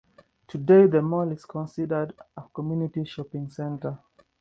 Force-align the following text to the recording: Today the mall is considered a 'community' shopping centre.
Today 0.47 0.87
the 0.87 0.99
mall 0.99 1.31
is 1.31 1.45
considered 1.45 2.15
a 2.35 2.41
'community' 2.41 3.05
shopping 3.05 3.51
centre. 3.51 3.99